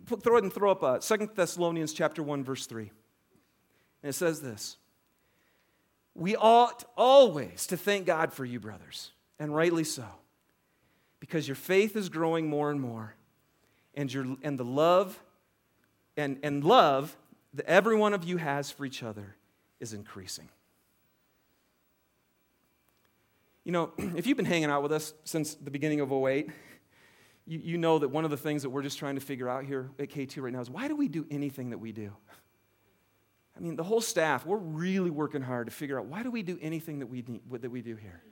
[0.06, 2.82] Throw it and throw up uh, 2 Thessalonians chapter 1, verse 3.
[4.04, 4.76] And it says this
[6.14, 10.06] We ought always to thank God for you, brothers, and rightly so,
[11.18, 13.16] because your faith is growing more and more,
[13.96, 15.20] and, your, and the love
[16.16, 17.16] and, and love
[17.54, 19.34] that every one of you has for each other
[19.80, 20.48] is increasing.
[23.64, 26.50] You know, if you've been hanging out with us since the beginning of 08,
[27.46, 29.64] you, you know that one of the things that we're just trying to figure out
[29.64, 32.12] here at K2 right now is why do we do anything that we do?
[33.56, 36.42] I mean, the whole staff, we're really working hard to figure out why do we
[36.42, 38.22] do anything that we, need, that we do here?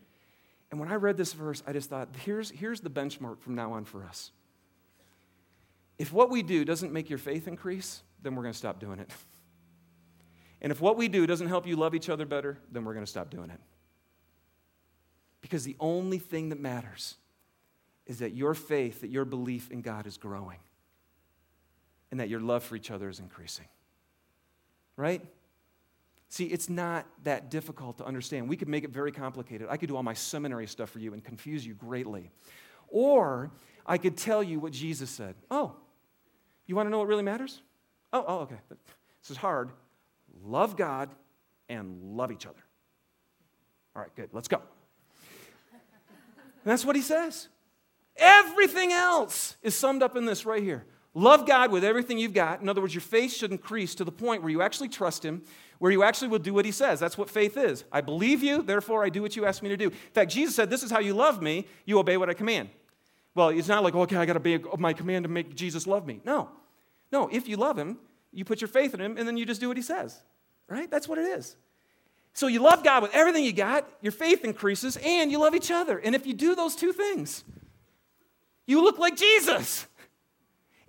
[0.71, 3.73] And when I read this verse, I just thought, here's, here's the benchmark from now
[3.73, 4.31] on for us.
[5.99, 9.01] If what we do doesn't make your faith increase, then we're going to stop doing
[9.01, 9.11] it.
[10.63, 13.05] And if what we do doesn't help you love each other better, then we're going
[13.05, 13.61] to stop doing it.
[15.41, 17.17] Because the only thing that matters
[18.07, 20.59] is that your faith, that your belief in God is growing,
[22.11, 23.67] and that your love for each other is increasing.
[24.97, 25.23] Right?
[26.29, 28.49] See, it's not that difficult to understand.
[28.49, 29.67] We could make it very complicated.
[29.71, 32.31] I could do all my seminary stuff for you and confuse you greatly.
[32.89, 33.51] Or
[33.87, 35.35] I could tell you what Jesus said.
[35.51, 35.75] Oh,
[36.67, 37.63] you want to know what really matters?
[38.13, 38.59] Oh, oh, okay.
[39.23, 39.71] This is hard.
[40.45, 41.11] Love God
[41.69, 42.63] and love each other.
[43.97, 44.31] All right, good.
[44.33, 44.63] Let's go.
[46.65, 47.49] And that's what he says.
[48.17, 50.85] Everything else is summed up in this right here.
[51.15, 52.61] Love God with everything you've got.
[52.61, 55.43] In other words, your faith should increase to the point where you actually trust Him,
[55.79, 57.01] where you actually will do what He says.
[57.01, 57.85] That's what faith is.
[57.91, 59.87] I believe you, therefore I do what you ask me to do.
[59.87, 61.67] In fact, Jesus said, This is how you love me.
[61.85, 62.69] You obey what I command.
[63.35, 66.07] Well, it's not like, okay, I got to obey my command to make Jesus love
[66.07, 66.21] me.
[66.25, 66.51] No.
[67.11, 67.99] No, if you love Him,
[68.33, 70.23] you put your faith in Him, and then you just do what He says.
[70.69, 70.89] Right?
[70.89, 71.57] That's what it is.
[72.33, 75.71] So you love God with everything you got, your faith increases, and you love each
[75.71, 75.99] other.
[75.99, 77.45] And if you do those two things,
[78.67, 79.87] you look like Jesus.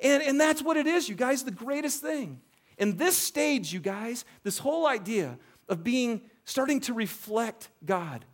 [0.02, 2.42] And, and that's what it is, you guys, the greatest thing.
[2.78, 8.26] In this stage, you guys, this whole idea of being, starting to reflect God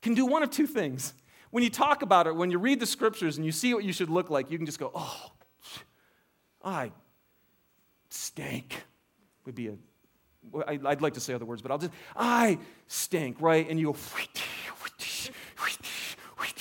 [0.00, 1.14] can do one of two things.
[1.50, 3.92] When you talk about it, when you read the scriptures and you see what you
[3.92, 5.32] should look like, you can just go, oh,
[6.64, 6.92] I
[8.10, 8.84] stink,
[9.44, 9.74] would be a
[10.66, 13.68] I'd like to say other words, but I'll just, I stink, right?
[13.68, 13.96] And you go,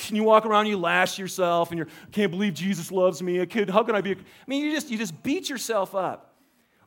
[0.07, 3.39] and you walk around, and you lash yourself, and you can't believe Jesus loves me.
[3.39, 4.11] A kid, how can I be?
[4.11, 6.35] A, I mean, you just you just beat yourself up.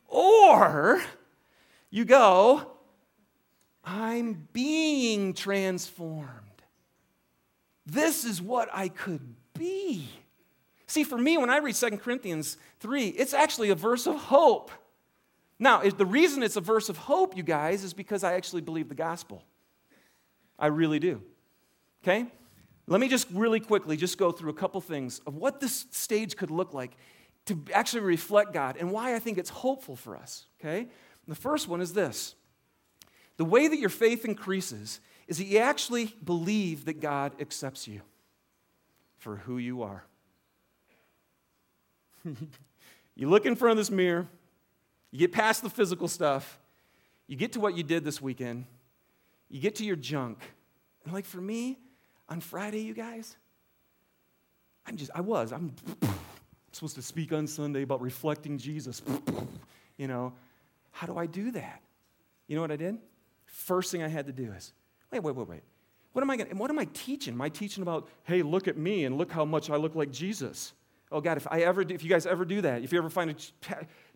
[0.07, 1.01] Or
[1.89, 2.71] you go,
[3.83, 6.29] I'm being transformed.
[7.85, 10.09] This is what I could be.
[10.87, 14.71] See, for me, when I read 2 Corinthians 3, it's actually a verse of hope.
[15.57, 18.89] Now, the reason it's a verse of hope, you guys, is because I actually believe
[18.89, 19.43] the gospel.
[20.59, 21.21] I really do.
[22.03, 22.25] Okay?
[22.87, 26.35] Let me just really quickly just go through a couple things of what this stage
[26.35, 26.91] could look like
[27.45, 30.45] to actually reflect God and why I think it's hopeful for us.
[30.59, 30.87] Okay?
[31.27, 32.35] The first one is this
[33.37, 38.01] the way that your faith increases is that you actually believe that God accepts you
[39.17, 40.05] for who you are.
[43.15, 44.27] you look in front of this mirror,
[45.15, 46.59] you get past the physical stuff,
[47.25, 48.65] you get to what you did this weekend,
[49.47, 50.39] you get to your junk.
[51.05, 51.79] And like for me,
[52.27, 53.37] on Friday, you guys,
[54.85, 55.73] I'm just, I was, I'm
[56.73, 59.01] supposed to speak on Sunday about reflecting Jesus.
[59.97, 60.33] you know,
[60.91, 61.81] how do I do that?
[62.49, 62.97] You know what I did?
[63.45, 64.73] First thing I had to do is,
[65.13, 65.63] wait, wait, wait, wait.
[66.11, 67.35] What am I going what am I teaching?
[67.35, 70.11] Am I teaching about, hey, look at me and look how much I look like
[70.11, 70.73] Jesus?
[71.11, 73.09] Oh God, if I ever do, if you guys ever do that, if you ever
[73.09, 73.51] find it,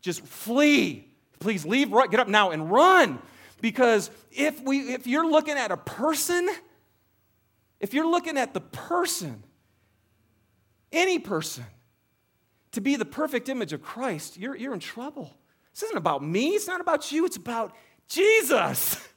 [0.02, 1.08] just flee.
[1.40, 3.20] Please leave, get up now and run.
[3.62, 6.50] Because if we if you're looking at a person,
[7.80, 9.44] if you're looking at the person,
[10.92, 11.66] any person,
[12.72, 15.34] to be the perfect image of Christ, you're, you're in trouble.
[15.74, 17.76] This isn't about me, it's not about you, it's about
[18.08, 19.06] Jesus.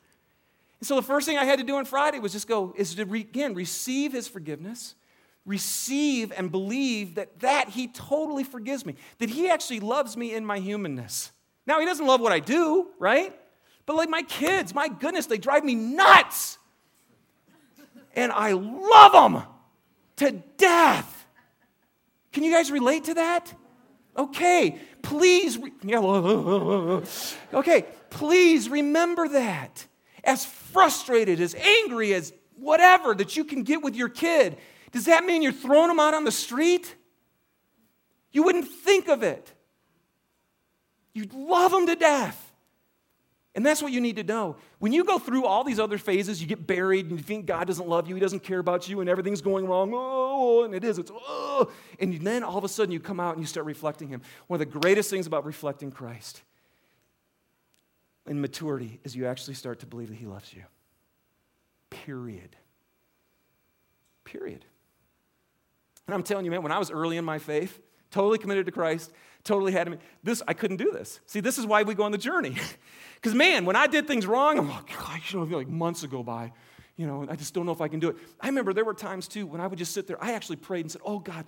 [0.80, 2.96] And so the first thing I had to do on Friday was just go, is
[2.96, 4.96] to, re, again, receive his forgiveness,
[5.44, 10.44] receive and believe that that he totally forgives me, that he actually loves me in
[10.44, 11.32] my humanness.
[11.66, 13.34] Now, he doesn't love what I do, right?
[13.86, 16.58] But like my kids, my goodness, they drive me nuts
[18.14, 19.42] and I love them
[20.16, 21.26] to death.
[22.32, 23.52] Can you guys relate to that?
[24.16, 25.58] Okay, please.
[25.58, 25.72] Re-
[27.54, 29.86] okay, please remember that.
[30.24, 34.56] As frustrated, as angry, as whatever that you can get with your kid,
[34.92, 36.94] does that mean you're throwing them out on the street?
[38.30, 39.52] You wouldn't think of it.
[41.14, 42.50] You'd love them to death.
[43.54, 44.56] And that's what you need to know.
[44.78, 47.66] When you go through all these other phases, you get buried and you think God
[47.66, 49.92] doesn't love you, He doesn't care about you, and everything's going wrong.
[49.94, 50.98] Oh, and it is.
[50.98, 51.70] It's oh.
[52.00, 54.22] And then all of a sudden you come out and you start reflecting Him.
[54.46, 56.40] One of the greatest things about reflecting Christ
[58.26, 60.62] in maturity is you actually start to believe that He loves you.
[61.90, 62.56] Period.
[64.24, 64.64] Period.
[66.12, 68.72] And I'm telling you, man, when I was early in my faith, totally committed to
[68.72, 69.10] Christ,
[69.44, 69.98] totally had him.
[70.22, 71.20] This, I couldn't do this.
[71.24, 72.56] See, this is why we go on the journey.
[73.14, 76.24] Because, man, when I did things wrong, I'm like, gosh, you know, like months ago
[76.24, 76.50] by.
[76.96, 78.16] You know, I just don't know if I can do it.
[78.40, 80.20] I remember there were times too when I would just sit there.
[80.20, 81.44] I actually prayed and said, Oh God,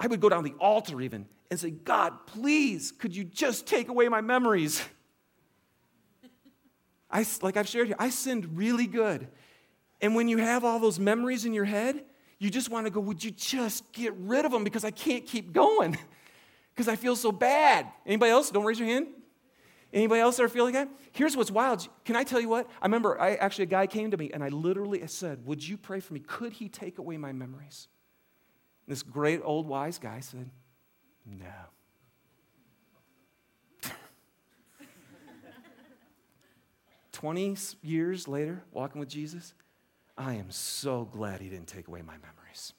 [0.00, 3.88] I would go down the altar even and say, God, please, could you just take
[3.88, 4.82] away my memories?
[7.12, 9.28] I, like I've shared here, I sinned really good.
[10.00, 12.04] And when you have all those memories in your head,
[12.38, 15.26] you just want to go, Would you just get rid of them because I can't
[15.26, 15.98] keep going?
[16.74, 17.86] Because I feel so bad.
[18.04, 18.50] Anybody else?
[18.50, 19.06] Don't raise your hand.
[19.94, 20.90] Anybody else are feeling that?
[21.12, 21.88] Here's what's wild.
[22.04, 22.68] Can I tell you what?
[22.82, 25.78] I remember I actually a guy came to me and I literally said, Would you
[25.78, 26.20] pray for me?
[26.20, 27.88] Could he take away my memories?
[28.86, 30.50] And this great old wise guy said,
[31.24, 31.46] No.
[37.12, 39.54] 20 years later, walking with Jesus,
[40.18, 42.72] I am so glad he didn't take away my memories.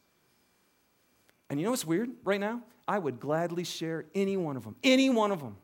[1.49, 2.61] And you know what's weird right now?
[2.87, 5.57] I would gladly share any one of them, any one of them.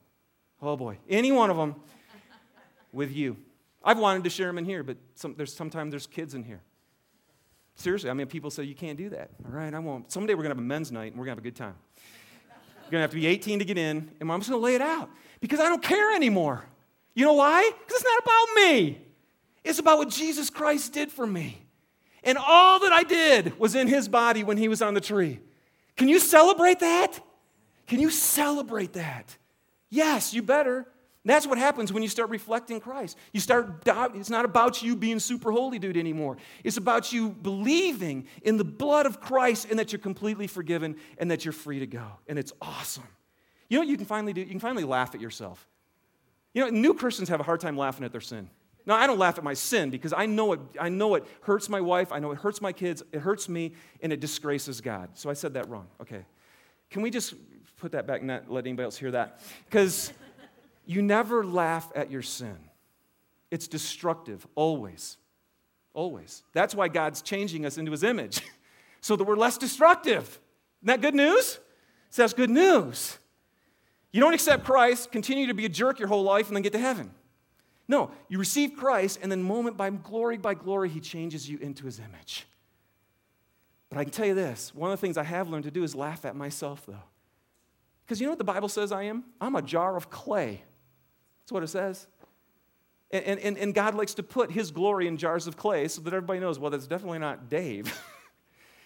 [0.62, 1.76] Oh boy, any one of them
[2.94, 3.38] with you.
[3.84, 6.62] I've wanted to share them in here, but some, there's, sometimes there's kids in here.
[7.76, 9.32] Seriously, I mean, people say you can't do that.
[9.46, 10.12] All right, I won't.
[10.12, 11.56] Someday we're going to have a men's night and we're going to have a good
[11.56, 11.76] time.
[12.84, 14.64] You're going to have to be 18 to get in, and I'm just going to
[14.64, 15.10] lay it out
[15.40, 16.64] because I don't care anymore.
[17.16, 17.72] You know why?
[17.80, 19.02] Because it's not about me,
[19.64, 21.62] it's about what Jesus Christ did for me.
[22.24, 25.40] And all that I did was in his body when he was on the tree.
[25.96, 27.20] Can you celebrate that?
[27.88, 29.38] Can you celebrate that?
[29.90, 30.88] Yes, you better.
[31.26, 33.18] That's what happens when you start reflecting Christ.
[33.32, 33.84] You start.
[33.86, 36.38] It's not about you being super holy dude anymore.
[36.64, 41.32] It's about you believing in the blood of Christ and that you're completely forgiven and
[41.32, 42.06] that you're free to go.
[42.28, 43.08] And it's awesome.
[43.70, 44.42] You know what you can finally do?
[44.42, 45.66] You can finally laugh at yourself.
[46.54, 48.50] You know, new Christians have a hard time laughing at their sin.
[48.86, 51.69] Now, I don't laugh at my sin because I know it, I know it hurts
[51.69, 55.10] my wife, I know it hurts my kids, it hurts me, and it disgraces God.
[55.13, 55.88] So I said that wrong.
[56.02, 56.26] Okay.
[56.89, 57.36] Can we just
[57.78, 59.39] put that back not let anybody else hear that?
[59.65, 60.12] Because
[60.86, 62.58] you never laugh at your sin,
[63.52, 65.17] it's destructive, always.
[65.93, 66.43] Always.
[66.54, 68.41] That's why God's changing us into his image,
[69.02, 70.24] so that we're less destructive.
[70.82, 71.60] Isn't that good news?
[72.10, 73.17] So that's good news.
[74.12, 76.74] You don't accept Christ, continue to be a jerk your whole life, and then get
[76.74, 77.12] to heaven.
[77.94, 81.86] No, you receive Christ, and then moment by glory by glory, he changes you into
[81.86, 82.48] his image.
[83.88, 85.84] But I can tell you this one of the things I have learned to do
[85.84, 87.04] is laugh at myself, though.
[88.04, 89.26] Because you know what the Bible says I am?
[89.40, 90.64] I'm a jar of clay.
[91.44, 92.08] That's what it says.
[93.12, 96.16] And, and, and God likes to put his glory in jars of clay so that
[96.16, 97.96] everybody knows, well, that's definitely not Dave.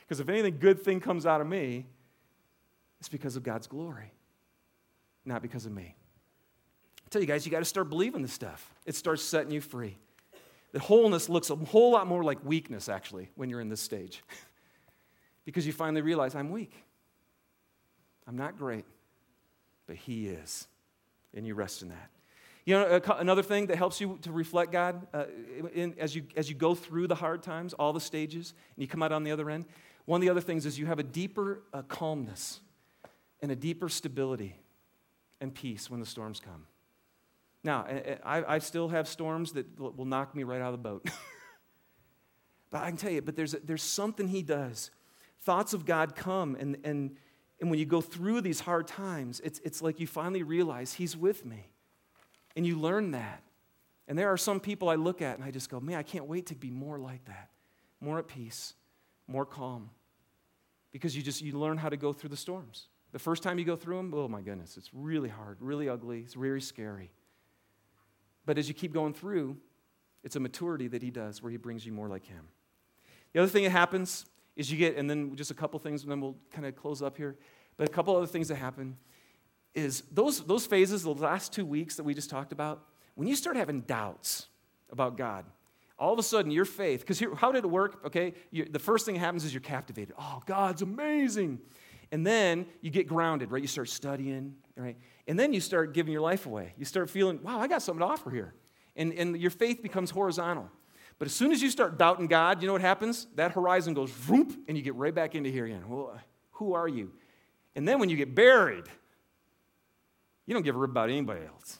[0.01, 1.85] Because if anything good thing comes out of me,
[2.97, 4.13] it's because of God's glory,
[5.25, 5.97] not because of me.
[7.07, 8.69] I tell you guys, you got to start believing this stuff.
[8.85, 9.95] It starts setting you free.
[10.73, 14.21] The wholeness looks a whole lot more like weakness, actually, when you're in this stage.
[15.45, 16.73] because you finally realize I'm weak.
[18.27, 18.83] I'm not great,
[19.85, 20.67] but He is.
[21.33, 22.09] And you rest in that.
[22.65, 25.27] You know, another thing that helps you to reflect God uh,
[25.73, 28.87] in, as, you, as you go through the hard times, all the stages, and you
[28.89, 29.63] come out on the other end,
[30.03, 32.59] one of the other things is you have a deeper uh, calmness
[33.41, 34.59] and a deeper stability
[35.39, 36.65] and peace when the storms come.
[37.63, 37.85] Now,
[38.23, 41.09] I, I still have storms that will knock me right out of the boat.
[42.69, 44.91] but I can tell you, but there's, there's something he does.
[45.41, 47.17] Thoughts of God come, and, and,
[47.59, 51.17] and when you go through these hard times, it's, it's like you finally realize he's
[51.17, 51.71] with me.
[52.55, 53.43] And you learn that.
[54.07, 56.25] And there are some people I look at and I just go, man, I can't
[56.25, 57.49] wait to be more like that,
[57.99, 58.73] more at peace,
[59.27, 59.89] more calm.
[60.91, 62.87] Because you just you learn how to go through the storms.
[63.11, 66.21] The first time you go through them, oh my goodness, it's really hard, really ugly,
[66.21, 67.11] it's really scary.
[68.47, 69.57] But as you keep going through,
[70.23, 72.47] it's a maturity that he does where he brings you more like him.
[73.33, 76.11] The other thing that happens is you get, and then just a couple things, and
[76.11, 77.35] then we'll kind of close up here.
[77.75, 78.97] But a couple other things that happen
[79.75, 83.35] is those, those phases, the last two weeks that we just talked about, when you
[83.35, 84.47] start having doubts
[84.91, 85.45] about God,
[85.99, 87.99] all of a sudden your faith, because how did it work?
[88.05, 90.15] Okay, you, the first thing that happens is you're captivated.
[90.17, 91.59] Oh, God's amazing.
[92.13, 93.61] And then you get grounded, right?
[93.61, 94.97] You start studying, right?
[95.27, 96.73] And then you start giving your life away.
[96.77, 98.53] You start feeling, wow, I got something to offer here.
[98.95, 100.69] And, and your faith becomes horizontal.
[101.19, 103.27] But as soon as you start doubting God, you know what happens?
[103.35, 105.83] That horizon goes whoop, and you get right back into here again.
[105.87, 106.19] Well,
[106.51, 107.11] who are you?
[107.75, 108.85] And then when you get buried,
[110.45, 111.79] you don't give a rip about anybody else.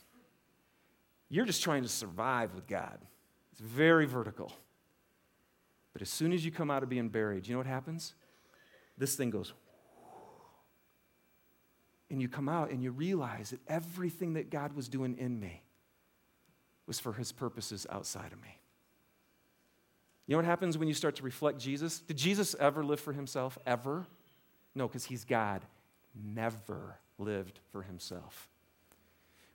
[1.30, 2.98] You're just trying to survive with God.
[3.52, 4.52] It's very vertical.
[5.94, 8.14] But as soon as you come out of being buried, you know what happens?
[8.98, 9.54] This thing goes
[12.10, 15.62] and you come out and you realize that everything that God was doing in me
[16.86, 18.60] was for his purposes outside of me.
[20.26, 22.00] You know what happens when you start to reflect Jesus?
[22.00, 23.58] Did Jesus ever live for himself?
[23.66, 24.06] Ever?
[24.76, 25.62] No, because he's God.
[26.16, 28.50] Never lived for himself.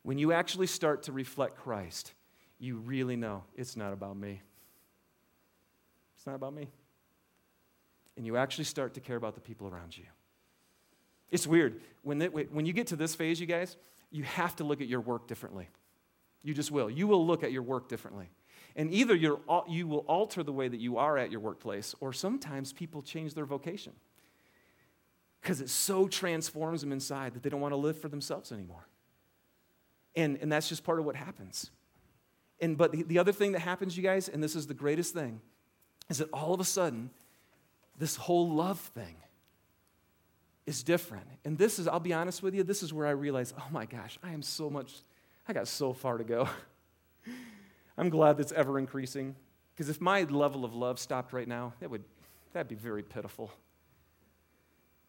[0.02, 2.12] When you actually start to reflect Christ,
[2.58, 4.40] you really know it's not about me.
[6.16, 6.68] It's not about me.
[8.16, 10.04] And you actually start to care about the people around you.
[11.32, 11.80] It's weird.
[12.02, 13.76] When, when you get to this phase, you guys,
[14.12, 15.68] you have to look at your work differently.
[16.44, 16.88] You just will.
[16.90, 18.28] You will look at your work differently.
[18.76, 22.12] And either you you will alter the way that you are at your workplace, or
[22.12, 23.92] sometimes people change their vocation
[25.40, 28.86] because it so transforms them inside that they don't want to live for themselves anymore.
[30.14, 31.70] And, and that's just part of what happens.
[32.60, 35.12] And, but the, the other thing that happens, you guys, and this is the greatest
[35.12, 35.40] thing,
[36.08, 37.10] is that all of a sudden,
[37.98, 39.16] this whole love thing
[40.66, 41.26] is different.
[41.44, 43.86] And this is, I'll be honest with you, this is where I realize, oh my
[43.86, 44.92] gosh, I am so much,
[45.48, 46.48] I got so far to go.
[47.98, 49.34] I'm glad that's ever increasing.
[49.74, 52.04] Because if my level of love stopped right now, that would
[52.52, 53.50] that'd be very pitiful.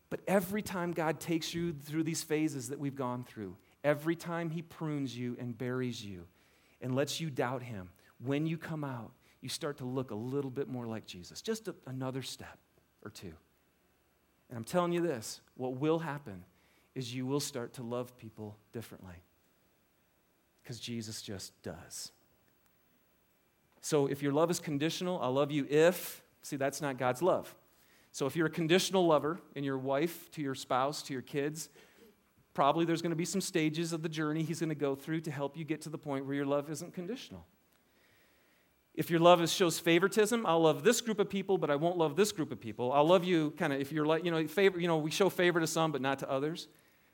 [0.09, 4.49] But every time God takes you through these phases that we've gone through, every time
[4.49, 6.25] He prunes you and buries you
[6.81, 7.89] and lets you doubt Him,
[8.23, 11.67] when you come out, you start to look a little bit more like Jesus, just
[11.67, 12.57] a, another step
[13.03, 13.33] or two.
[14.53, 16.43] And I'm telling you this what will happen
[16.93, 19.15] is you will start to love people differently
[20.61, 22.11] because Jesus just does.
[23.81, 27.55] So if your love is conditional, I'll love you if, see, that's not God's love.
[28.11, 31.69] So if you're a conditional lover and your wife to your spouse, to your kids,
[32.53, 35.21] probably there's going to be some stages of the journey he's going to go through
[35.21, 37.43] to help you get to the point where your love isn't conditional.
[38.95, 41.97] If your love is, shows favoritism, I'll love this group of people, but I won't
[41.97, 42.91] love this group of people.
[42.91, 45.29] I'll love you kind of if you're like, you know, favor, you know, we show
[45.29, 46.67] favor to some, but not to others.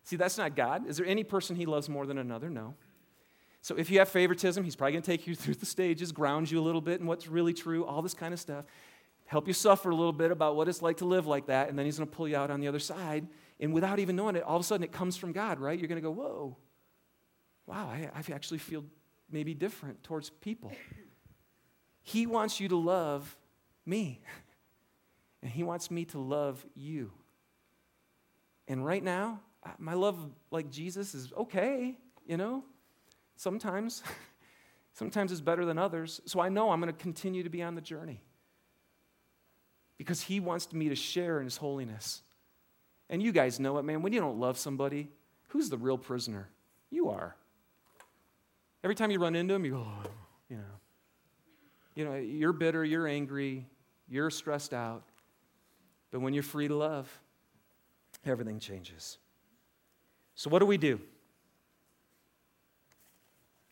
[0.03, 0.87] See, that's not God.
[0.87, 2.49] Is there any person he loves more than another?
[2.49, 2.75] No.
[3.61, 6.51] So if you have favoritism, he's probably going to take you through the stages, ground
[6.51, 8.65] you a little bit in what's really true, all this kind of stuff,
[9.25, 11.77] help you suffer a little bit about what it's like to live like that, and
[11.77, 13.27] then he's going to pull you out on the other side.
[13.59, 15.77] And without even knowing it, all of a sudden it comes from God, right?
[15.77, 16.57] You're going to go, whoa,
[17.65, 18.83] wow, I, I actually feel
[19.29, 20.71] maybe different towards people.
[22.01, 23.35] He wants you to love
[23.85, 24.21] me,
[25.41, 27.11] and he wants me to love you.
[28.67, 29.41] And right now,
[29.77, 30.17] my love
[30.51, 32.63] like Jesus is okay, you know?
[33.35, 34.03] Sometimes.
[34.93, 36.19] Sometimes it's better than others.
[36.25, 38.21] So I know I'm going to continue to be on the journey
[39.97, 42.21] because He wants me to share in His holiness.
[43.09, 44.01] And you guys know it, man.
[44.01, 45.09] When you don't love somebody,
[45.47, 46.49] who's the real prisoner?
[46.89, 47.35] You are.
[48.83, 50.09] Every time you run into them, you go, oh,
[50.49, 50.63] you know.
[51.99, 53.67] You know, you're bitter, you're angry,
[54.07, 55.03] you're stressed out.
[56.11, 57.09] But when you're free to love,
[58.25, 59.17] everything changes.
[60.33, 61.01] So, what do we do?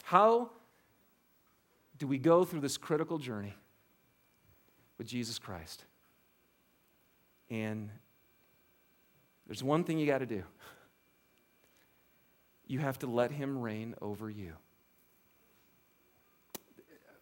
[0.03, 0.49] How
[1.97, 3.55] do we go through this critical journey
[4.97, 5.86] with Jesus Christ?
[7.49, 7.89] And
[9.45, 10.43] there's one thing you got to do
[12.67, 14.51] you have to let Him reign over you.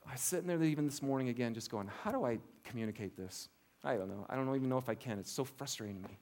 [0.08, 3.50] I was sitting there even this morning again, just going, How do I communicate this?
[3.84, 4.26] I don't know.
[4.30, 5.20] I don't even know if I can.
[5.20, 6.18] It's so frustrating me.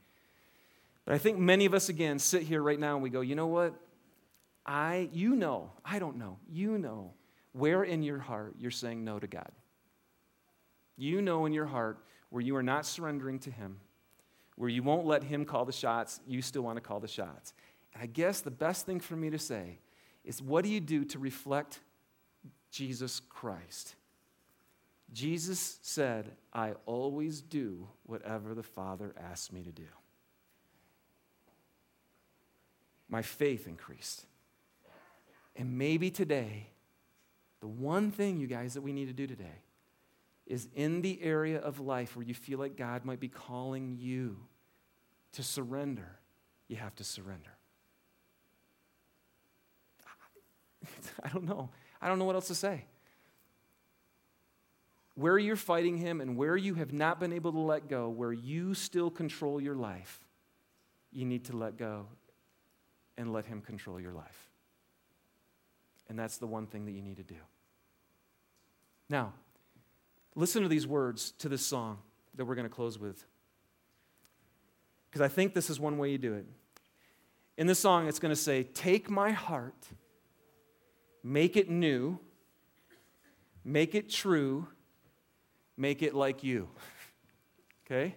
[1.05, 3.35] But I think many of us, again, sit here right now and we go, You
[3.35, 3.73] know what?
[4.65, 7.13] I, you know, I don't know, you know
[7.51, 9.51] where in your heart you're saying no to God.
[10.97, 13.79] You know in your heart where you are not surrendering to Him,
[14.55, 17.53] where you won't let Him call the shots, you still want to call the shots.
[17.93, 19.79] And I guess the best thing for me to say
[20.23, 21.79] is what do you do to reflect
[22.73, 23.93] Jesus Christ?
[25.13, 29.85] Jesus said, I always do whatever the Father asks me to do.
[33.07, 34.25] My faith increased.
[35.55, 36.71] And maybe today,
[37.59, 39.61] the one thing, you guys, that we need to do today
[40.47, 44.37] is in the area of life where you feel like God might be calling you
[45.33, 46.17] to surrender,
[46.67, 47.51] you have to surrender.
[51.23, 51.69] I don't know.
[52.03, 52.83] I don't know what else to say.
[55.15, 58.33] Where you're fighting Him and where you have not been able to let go, where
[58.33, 60.19] you still control your life,
[61.13, 62.07] you need to let go
[63.17, 64.49] and let Him control your life.
[66.09, 67.39] And that's the one thing that you need to do.
[69.07, 69.31] Now,
[70.35, 71.99] listen to these words to this song
[72.35, 73.23] that we're going to close with.
[75.09, 76.45] Because I think this is one way you do it.
[77.57, 79.87] In this song, it's going to say, Take my heart,
[81.23, 82.19] make it new,
[83.63, 84.67] make it true,
[85.77, 86.69] make it like you.
[87.85, 88.15] okay?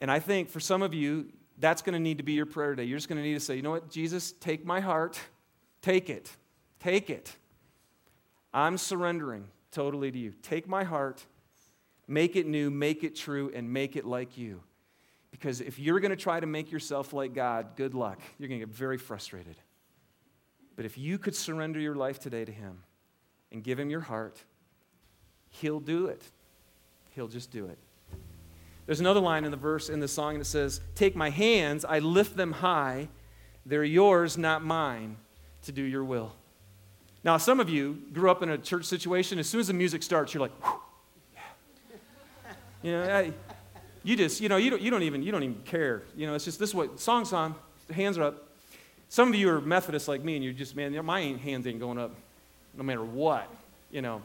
[0.00, 1.28] And I think for some of you,
[1.58, 2.84] that's going to need to be your prayer today.
[2.84, 5.20] You're just going to need to say, You know what, Jesus, take my heart,
[5.80, 6.30] take it.
[6.80, 7.36] Take it.
[8.52, 10.32] I'm surrendering totally to you.
[10.42, 11.24] Take my heart,
[12.08, 14.60] make it new, make it true, and make it like you.
[15.30, 18.18] Because if you're going to try to make yourself like God, good luck.
[18.38, 19.56] You're going to get very frustrated.
[20.82, 22.82] But if you could surrender your life today to Him
[23.52, 24.42] and give Him your heart,
[25.48, 26.20] He'll do it.
[27.10, 27.78] He'll just do it.
[28.86, 32.00] There's another line in the verse in the song that says, Take my hands, I
[32.00, 33.06] lift them high.
[33.64, 35.18] They're yours, not mine,
[35.66, 36.32] to do your will.
[37.22, 39.38] Now, some of you grew up in a church situation.
[39.38, 40.52] As soon as the music starts, you're like,
[41.32, 41.42] yeah.
[42.82, 43.32] you know, I,
[44.02, 46.02] you just, you know, you don't, you don't even, you don't even care.
[46.16, 47.54] You know, it's just this is what song's on,
[47.88, 48.48] hands are up.
[49.12, 51.98] Some of you are Methodists like me, and you're just, man, my hands ain't going
[51.98, 52.12] up,
[52.74, 53.46] no matter what.
[53.90, 54.22] You know.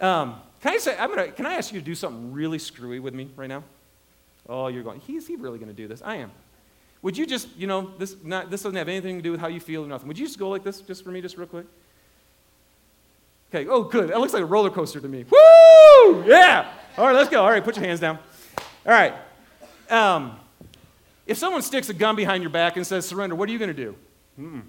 [0.00, 2.98] Um, can I say, I'm gonna, can I ask you to do something really screwy
[2.98, 3.62] with me right now?
[4.48, 6.00] Oh, you're going, he's he really going to do this?
[6.02, 6.30] I am.
[7.02, 9.48] Would you just, you know, this, not, this doesn't have anything to do with how
[9.48, 10.08] you feel or nothing.
[10.08, 11.66] Would you just go like this, just for me, just real quick?
[13.54, 14.08] Okay, oh, good.
[14.08, 15.26] That looks like a roller coaster to me.
[15.30, 16.24] Woo!
[16.26, 16.72] Yeah!
[16.96, 17.42] All right, let's go.
[17.42, 18.18] All right, put your hands down.
[18.86, 19.12] All right.
[19.90, 20.38] Um,
[21.28, 23.68] if someone sticks a gun behind your back and says surrender, what are you going
[23.68, 23.94] to do?
[24.40, 24.62] Mm-mm.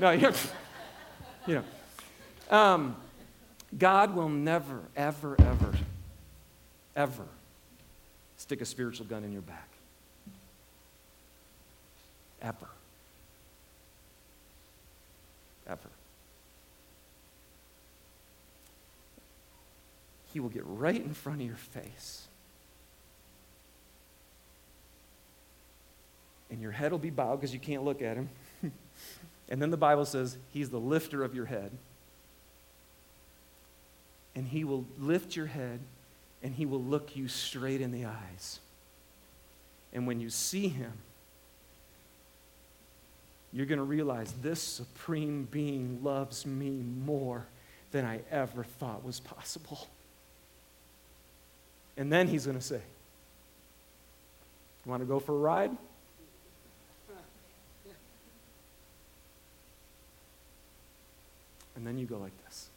[0.00, 0.10] No,
[1.46, 1.64] you know.
[2.50, 2.96] Um,
[3.78, 5.72] God will never, ever, ever,
[6.96, 7.24] ever
[8.36, 9.68] stick a spiritual gun in your back.
[12.42, 12.68] Ever.
[15.68, 15.88] Ever.
[20.32, 22.26] He will get right in front of your face.
[26.50, 28.28] And your head will be bowed because you can't look at him.
[29.48, 31.70] and then the Bible says he's the lifter of your head
[34.34, 35.80] and he will lift your head
[36.42, 38.60] and he will look you straight in the eyes.
[39.92, 40.92] And when you see him,
[43.52, 47.46] you're going to realize this supreme being loves me more
[47.90, 49.88] than I ever thought was possible.
[51.96, 52.80] And then he's going to say,
[54.84, 55.76] You want to go for a ride?
[61.80, 62.68] And then you go like this.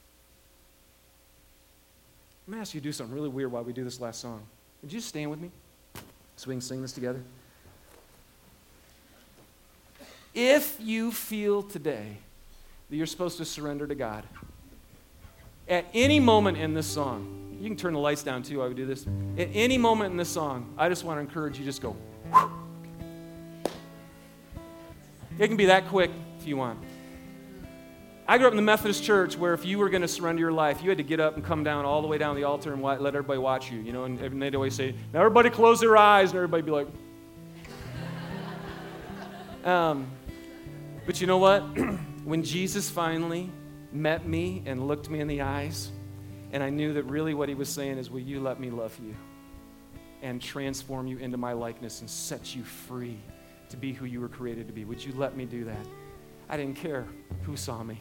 [2.47, 4.22] I'm going to ask you to do something really weird while we do this last
[4.22, 4.41] song.
[4.82, 5.51] Would you stand with me
[6.38, 7.22] so we can sing this together?
[10.34, 12.16] If you feel today
[12.89, 14.24] that you're supposed to surrender to God,
[15.68, 18.74] at any moment in this song, you can turn the lights down too while we
[18.74, 19.06] do this.
[19.38, 21.93] At any moment in this song, I just want to encourage you just go.
[25.38, 26.80] It can be that quick if you want.
[28.26, 30.54] I grew up in the Methodist church where if you were going to surrender your
[30.54, 32.72] life, you had to get up and come down all the way down the altar
[32.72, 35.98] and let everybody watch you, you know, and they'd always say, now everybody close their
[35.98, 36.88] eyes, and everybody be like,
[39.66, 40.08] um,
[41.06, 41.60] but you know what?
[42.24, 43.50] when Jesus finally
[43.92, 45.92] met me and looked me in the eyes,
[46.54, 48.98] and I knew that really what he was saying is, will you let me love
[49.04, 49.16] you
[50.22, 53.18] and transform you into my likeness and set you free
[53.68, 54.86] to be who you were created to be?
[54.86, 55.86] Would you let me do that?
[56.48, 57.06] I didn't care
[57.42, 58.00] who saw me.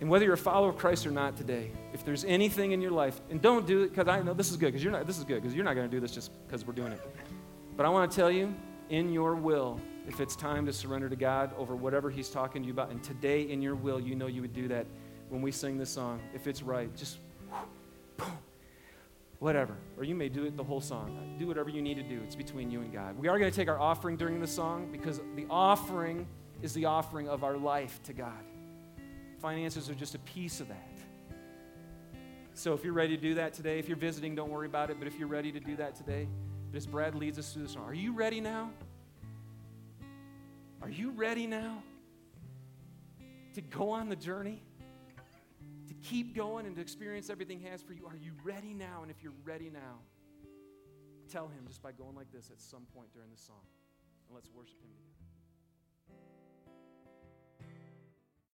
[0.00, 2.90] And whether you're a follower of Christ or not today, if there's anything in your
[2.90, 5.16] life, and don't do it because I know this is good, because you're not this
[5.16, 7.00] is good, because you're not going to do this just because we're doing it.
[7.76, 8.54] But I want to tell you,
[8.90, 12.66] in your will, if it's time to surrender to God over whatever He's talking to
[12.66, 14.86] you about, and today in your will, you know you would do that
[15.28, 17.18] when we sing this song, if it's right, just
[19.38, 19.74] whatever.
[19.96, 21.36] Or you may do it the whole song.
[21.38, 22.20] Do whatever you need to do.
[22.22, 23.18] It's between you and God.
[23.18, 26.26] We are going to take our offering during the song because the offering
[26.62, 28.45] is the offering of our life to God.
[29.40, 30.98] Finances are just a piece of that.
[32.54, 34.96] So if you're ready to do that today, if you're visiting, don't worry about it.
[34.98, 36.26] But if you're ready to do that today,
[36.70, 38.70] but as Brad leads us through this song, are you ready now?
[40.80, 41.82] Are you ready now
[43.54, 44.62] to go on the journey?
[45.88, 48.06] To keep going and to experience everything has for you?
[48.06, 49.02] Are you ready now?
[49.02, 50.00] And if you're ready now,
[51.30, 53.64] tell Him just by going like this at some point during the song.
[54.28, 55.05] And let's worship Him together.